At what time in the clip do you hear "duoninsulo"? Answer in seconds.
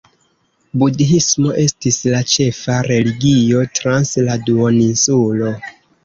4.49-5.51